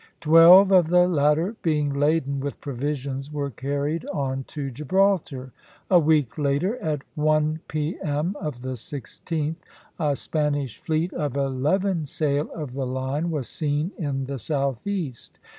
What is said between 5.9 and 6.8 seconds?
A week later,